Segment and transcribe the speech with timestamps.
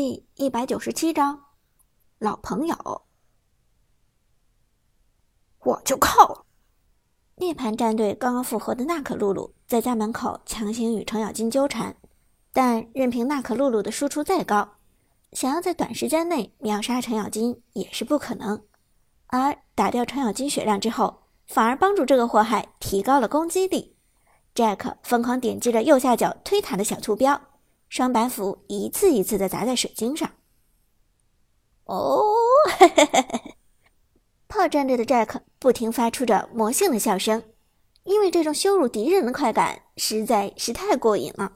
[0.00, 1.46] 第一百九十七章，
[2.20, 3.02] 老朋友，
[5.58, 6.46] 我就靠！
[7.38, 11.96] 涅槃战队刚刚复活的娜可露露在家门口强行与程咬金纠缠，
[12.52, 14.76] 但任凭娜可露露的输出再高，
[15.32, 18.64] 想要在短时间内秒杀程咬金也是不可能。
[19.26, 23.96] 而打掉程咬金血量之后，反而帮助这个祸害提高了攻击力。
[24.54, 27.40] Jack 疯狂点击着右下角推塔的小图标。
[27.88, 30.30] 双板斧一次一次的砸在水晶上。
[31.84, 32.22] 哦，
[32.78, 33.54] 嘿嘿嘿嘿！
[34.46, 37.42] 炮战队的 Jack 不停发出着魔性的笑声，
[38.04, 41.52] 因为这种羞辱敌人的快感实在是太过瘾了。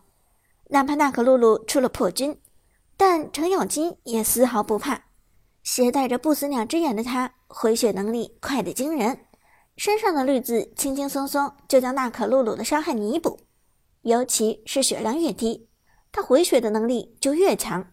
[0.70, 2.40] 哪怕娜可露露出了破军，
[2.96, 5.04] 但程咬金也丝毫不怕。
[5.62, 9.26] 携带着不死鸟之眼的他，回血能力快得惊人，
[9.76, 13.40] 身上的绿字轻轻松松就将娜可露露的伤害弥补。
[14.00, 15.68] 尤其是血量越低。
[16.12, 17.92] 他回血的能力就越强，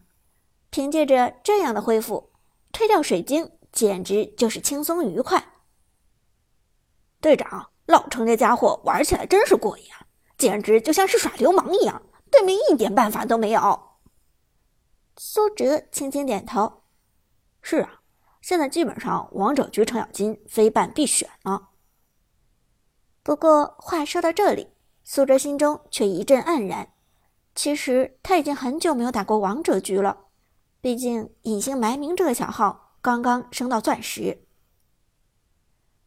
[0.68, 2.30] 凭借着这样的恢复，
[2.70, 5.54] 推掉水晶简直就是轻松愉快。
[7.20, 13.88] 队长，老程这家伙玩起来真是过瘾啊，简直就像是耍流氓一样，对面一点办法都没有。
[15.16, 16.82] 苏哲轻轻点头
[17.60, 18.00] ：“是啊，
[18.40, 21.70] 现在基本上王者局程咬金非办必选了。”
[23.22, 24.68] 不过话说到这里，
[25.04, 26.92] 苏哲心中却一阵黯然。
[27.54, 30.16] 其实他已经很久没有打过王者局了，
[30.80, 34.46] 毕竟隐姓埋名这个小号刚刚升到钻石。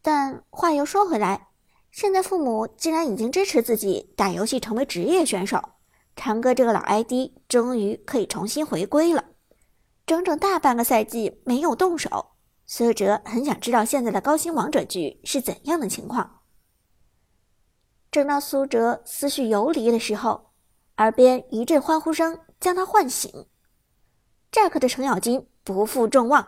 [0.02, 1.50] 但话又说回来，
[1.92, 5.62] 现在父母既然已经支持自己打游戏成为职业选手，
[6.16, 9.26] 长哥这个老 ID 终于可以重新回归了。
[10.06, 12.32] 整整大半个赛季没有动手，
[12.66, 16.40] 苏哲很想知道现在的高星王者局是怎样的情况。
[18.10, 20.53] 正当苏哲思绪游离的时候。
[20.98, 23.48] 耳边一阵欢呼声将他唤醒
[24.52, 26.48] ，Jack 的程咬金不负众望，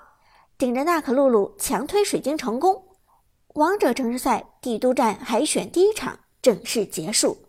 [0.57, 2.89] 顶着娜可露露强推水晶成功。
[3.55, 7.47] 王者城市赛帝都站海选第一场正式结束，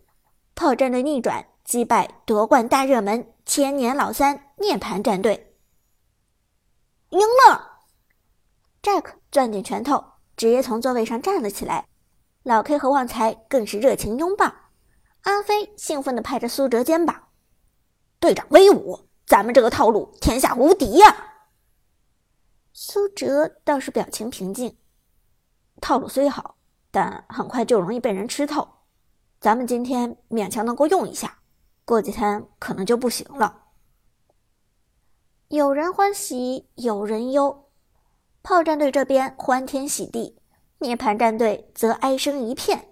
[0.55, 5.53] 炮战队逆转击败夺冠大热门千年老三涅槃战队，
[7.09, 7.83] 赢了
[8.81, 10.03] ！Jack 攥紧拳头，
[10.35, 11.87] 直接从座位上站了起来，
[12.41, 14.51] 老 K 和旺财更是热情拥抱。
[15.21, 17.29] 阿飞兴奋地拍着苏哲肩膀
[18.19, 21.33] ：“队长威武，咱们这个套路天下无敌呀！”
[22.71, 24.77] 苏哲倒是表情平静
[25.81, 26.57] ：“套路虽好，
[26.91, 28.67] 但很快就容易被人吃透。
[29.39, 31.39] 咱们今天勉强能够用一下，
[31.83, 33.63] 过几天可能就不行了。”
[35.49, 37.69] 有人欢喜有人忧，
[38.43, 40.37] 炮战队这边欢天喜地，
[40.79, 42.86] 涅槃战队则哀声一片。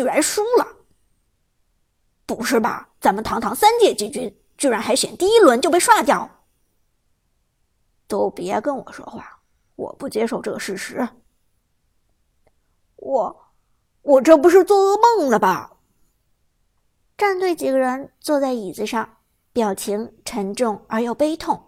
[0.00, 0.66] 居然输了！
[2.24, 2.88] 不是吧？
[3.02, 6.42] 咱们堂堂三届季军，居然还选第一轮就被刷掉！
[8.08, 9.42] 都别跟我说话，
[9.76, 11.06] 我不接受这个事实。
[12.96, 13.44] 我，
[14.00, 15.76] 我这不是做噩梦了吧？
[17.18, 19.18] 战队几个人坐在椅子上，
[19.52, 21.62] 表情沉重而又悲痛。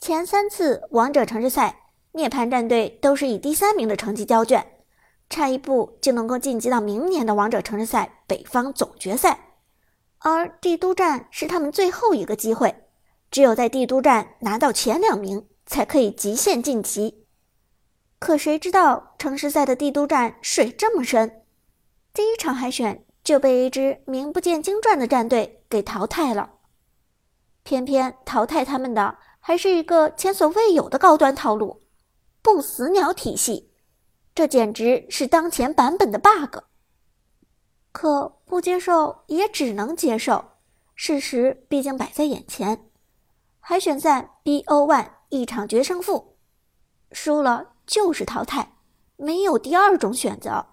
[0.00, 4.72] 前三次王者城市赛，涅槃战队都是以第三名的成绩交卷。
[5.28, 9.56] 差一步就能够晋级到明年的王者城市赛北方总决赛，
[10.18, 12.84] 而帝都站是他们最后一个机会，
[13.30, 17.26] 只有在帝都站拿到前两名才可以极限晋级。
[18.18, 21.42] 可谁知道城市赛的帝都站水这么深，
[22.14, 26.52] 第一场海选就被一支名不见经传的战队给淘汰了。
[27.62, 31.82] 偏偏淘汰他们的还是一个前所未有的高端套路——
[32.40, 33.72] 不死鸟体系。
[34.36, 36.58] 这简直是当前版本的 bug，
[37.90, 40.44] 可不接受也只能接受，
[40.94, 42.90] 事实毕竟摆在眼前。
[43.60, 46.36] 海选赛 BO One 一场决胜负，
[47.12, 48.74] 输了就是淘汰，
[49.16, 50.66] 没有第二种选择。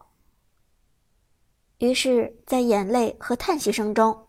[1.78, 4.28] 于是，在眼泪和叹息声中，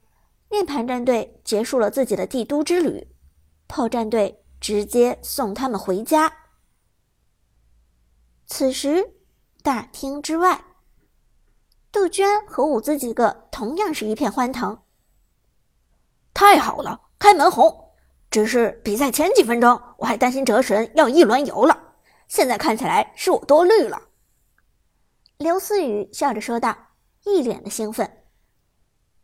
[0.50, 3.08] 涅槃战队结束了自己的帝都之旅，
[3.66, 6.32] 炮战队直接送他们回家。
[8.46, 9.10] 此时。
[9.64, 10.62] 大厅之外，
[11.90, 14.82] 杜鹃和伍兹几个同样是一片欢腾。
[16.34, 17.94] 太好了，开门红！
[18.30, 21.94] 只是比赛前几分钟，我还担心哲神要一轮游了，
[22.28, 24.02] 现在看起来是我多虑了。
[25.38, 26.76] 刘思雨笑着说道，
[27.24, 28.18] 一脸的兴奋。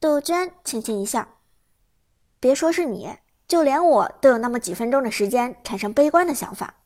[0.01, 1.29] 杜鹃轻轻一笑
[2.41, 3.15] ：“别说是你，
[3.47, 6.77] 就连我都有那么几分钟的时间产生悲观的想法，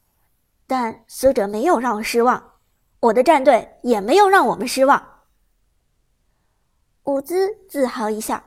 [0.67, 2.51] 但死者没有让我失望。”
[3.05, 5.25] 我的战队也没有让我们失望。
[7.03, 8.43] 伍兹自豪一笑：“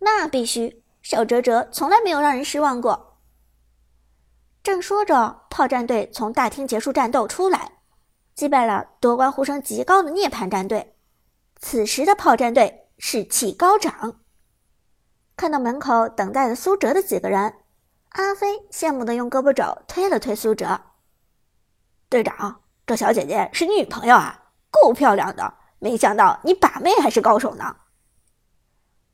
[0.00, 3.18] 那必须，小哲哲从来没有让人失望过。
[4.62, 7.80] 正说着，炮战队从大厅结束战斗出来，
[8.34, 10.96] 击败了夺冠呼声极高的涅槃战队。
[11.56, 14.22] 此时的炮战队士气高涨。
[15.36, 17.56] 看到门口等待的苏哲的几个人，
[18.10, 20.80] 阿飞羡慕的用胳膊肘推了推苏哲。
[22.08, 22.59] 队长，
[22.90, 24.50] 这小姐姐是你女朋友啊？
[24.68, 27.76] 够漂亮的，没想到你把妹还是高手呢。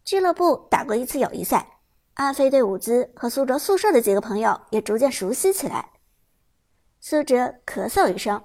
[0.03, 1.81] 俱乐部打过一次友谊赛，
[2.15, 5.91] 阿飞对伍兹和苏哲宿舍的几个朋友也逐渐熟悉起来。
[7.01, 8.43] 苏哲咳嗽一声，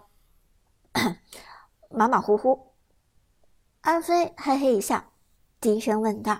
[1.89, 2.73] 马马虎虎。
[3.83, 5.01] 阿飞嘿嘿一笑，
[5.61, 6.37] 低声问道：“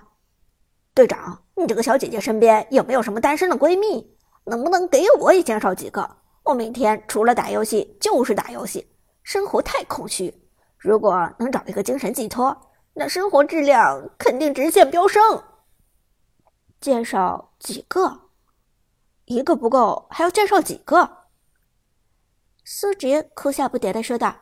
[0.92, 4.14] 队长，你这个小姐姐身边有没有什么单身的闺蜜？
[4.44, 8.92] 能不能给我也介绍几个？”我每天除了打游戏就是打游戏，
[9.22, 10.42] 生活太空虚。
[10.76, 15.22] 如果能找一个精神寄托，那生活质量肯定直线飙升。
[16.80, 18.30] 介绍几个？
[19.26, 21.28] 一个不够，还要介绍几个？
[22.64, 24.34] 苏哲哭笑不得的说道：“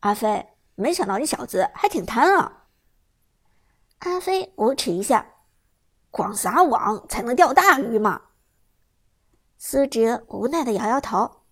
[0.00, 0.46] 阿飞，
[0.76, 2.68] 没想到你小子还挺贪啊。”
[3.98, 5.26] 阿飞无耻一笑
[6.12, 8.22] ：“广撒网才能钓大鱼嘛。”
[9.58, 11.42] 苏哲无奈的摇摇头，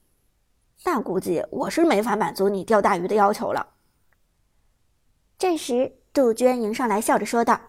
[0.84, 3.74] 那估计我是没法满足你钓大鱼的要求了。
[5.38, 7.60] 这时，杜鹃迎上来，笑着说道：“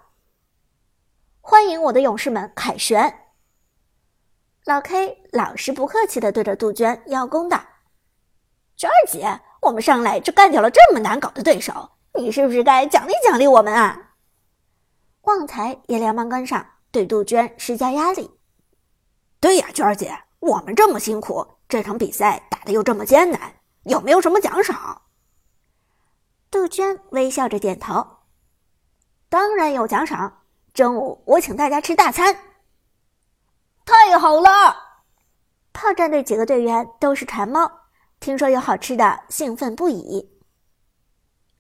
[1.39, 3.21] 欢迎我的勇士们凯旋。”
[4.65, 7.63] 老 K 老实不客气的对着杜鹃邀功道
[8.75, 14.15] ：“娟儿姐，我们上来就干掉了这么难搞的对手，你是不是该奖励奖励我们啊？”
[15.23, 18.31] 旺财也连忙跟上，对杜鹃施加压力
[19.39, 23.56] ：“对呀，娟儿姐。”我们这么辛苦，这场比赛打的又这么艰难，
[23.86, 25.01] 有没有什么奖赏？
[26.51, 28.06] 杜鹃微笑着点头
[29.27, 32.38] ：“当然有奖赏，中午我请大家吃大餐。”
[33.86, 34.75] 太好了！
[35.74, 37.71] 炮战队几个队员都是馋猫，
[38.19, 40.30] 听说有好吃的，兴奋不已。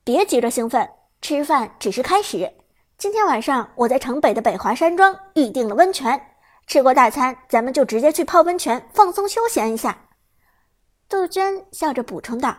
[0.03, 0.87] 别急着兴奋，
[1.23, 2.53] 吃饭只是开始。
[2.99, 6.34] 今天晚上我在城北的北华山庄预定了温泉。
[6.67, 10.09] 吃过大餐，咱们就直接去泡温泉放松休闲一下。”
[11.07, 12.57] 杜鹃笑着补充道，“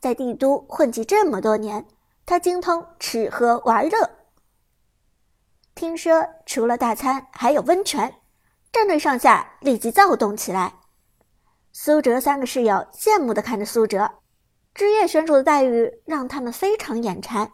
[0.00, 1.86] 在帝都混迹这么多年，
[2.24, 4.10] 她精通吃喝玩乐。
[5.74, 8.20] 听说除了大餐，还有温泉，
[8.72, 10.74] 战队上下立即躁动起来。
[11.72, 14.10] 苏哲三个室友羡慕地看着苏哲，
[14.74, 17.52] 职业选手的待遇让他们非常眼馋。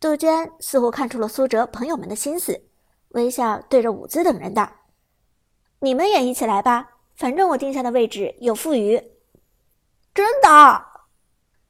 [0.00, 2.68] 杜鹃似乎看出了苏哲朋友们的心思，
[3.10, 4.70] 微笑对着伍兹等人道。
[5.80, 8.96] 你们也一起来吧，反正我定下的位置有富余。
[10.14, 10.86] 真的？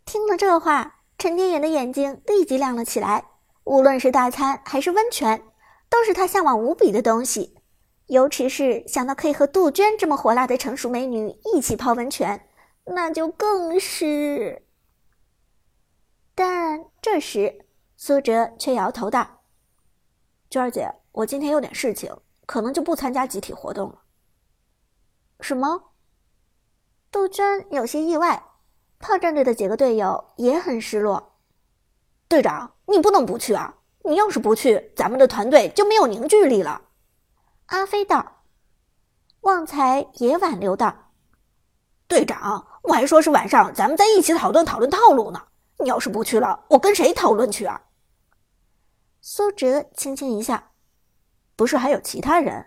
[0.04, 3.24] 听了这话，陈天野的眼睛立即亮了起来。
[3.64, 5.42] 无论是大餐还是温泉，
[5.88, 7.56] 都是他向往无比的东西。
[8.08, 12.46] 尤其是想到可以和杜鹃这么火辣的成熟美女一起泡温泉，
[12.84, 14.66] 那就更是……
[16.34, 17.64] 但这时，
[17.96, 19.40] 苏哲却摇头道
[20.50, 22.14] ：“娟儿姐，我今天有点事情，
[22.46, 24.02] 可能就不参加集体活动了。”
[25.40, 25.90] 什么？
[27.10, 28.42] 杜鹃有些意外，
[28.98, 31.38] 炮战队的几个队友也很失落。
[32.28, 33.74] 队长，你不能不去啊！
[34.04, 36.82] 你要是不去，咱们的团队就没有凝聚力了。
[37.66, 38.42] 阿飞道。
[39.40, 41.12] 旺财也挽留道
[42.08, 45.46] ：“队长，我还说是晚上咱们在一起讨论讨论套路呢。
[45.78, 47.82] 你要是不去了，我跟谁讨论去啊？”
[49.20, 50.62] 苏哲轻轻一笑
[51.56, 52.66] ：“不是还有其他人？”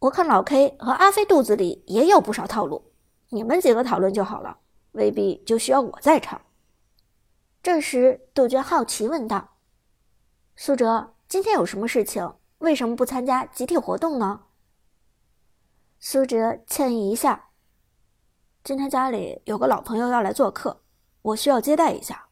[0.00, 2.92] 我看老 K 和阿飞肚子里也有不少套路，
[3.30, 4.58] 你们几个讨论就好了，
[4.92, 6.42] 未必就需要我在场。
[7.62, 9.56] 这时，杜鹃好奇问道
[10.56, 12.34] ：“苏哲，今天有什么事情？
[12.58, 14.42] 为什么不参加集体活动呢？”
[15.98, 17.48] 苏哲歉意一下
[18.62, 20.82] ：“今天家里有个老朋友要来做客，
[21.22, 22.28] 我需要接待一下。”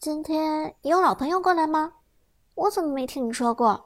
[0.00, 1.94] 今天有老朋友过来吗？
[2.54, 3.85] 我怎么没听你说过？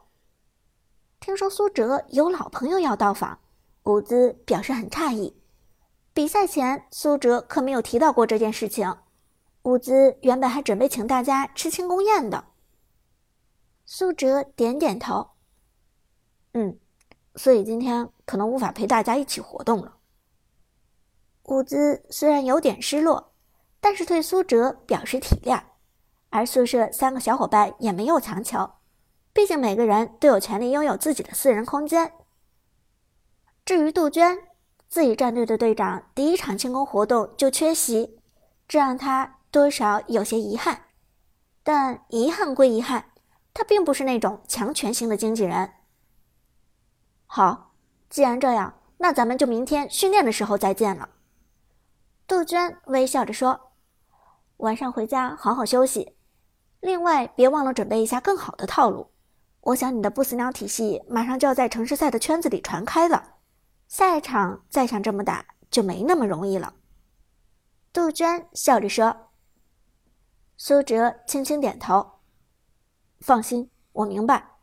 [1.30, 3.38] 听说苏哲有老朋友要到访，
[3.84, 5.40] 伍兹表示很诧异。
[6.12, 8.96] 比赛前，苏哲可没有提到过这件事情。
[9.62, 12.46] 伍兹原本还准备请大家吃庆功宴的。
[13.86, 15.30] 苏哲点点头，
[16.54, 16.76] 嗯，
[17.36, 19.98] 所以今天可能无法陪大家一起活动了。
[21.44, 23.32] 伍兹虽然有点失落，
[23.80, 25.62] 但是对苏哲表示体谅，
[26.30, 28.68] 而宿舍三个小伙伴也没有强求。
[29.40, 32.12] 毕竟每个人都有权利拥有自己的私人空间。
[33.64, 34.38] 至于杜鹃，
[34.86, 38.20] 自己战队的队长第一场庆功活动就缺席，
[38.68, 40.82] 这让他多少有些遗憾。
[41.62, 43.12] 但遗憾归遗憾，
[43.54, 45.72] 他并不是那种强权型的经纪人。
[47.24, 47.72] 好，
[48.10, 51.08] 既然这样，那咱们就明天训练的时候再见了。
[52.26, 53.72] 杜鹃微笑着说
[54.58, 56.14] ：“晚上回家好好休息，
[56.80, 59.09] 另外别忘了准备一下更好的套路。
[59.60, 63.36] 我想你的不死鸟体系马上就要在城市赛的圈子里传开了，
[63.88, 66.74] 下一场再想这么打就没那么容易了。”
[67.92, 69.28] 杜鹃笑着说。
[70.56, 72.20] 苏哲轻轻点头
[73.20, 74.56] ：“放心，我明白。”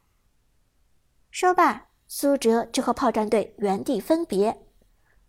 [1.31, 4.66] 说罢，苏哲就和炮战队原地分别。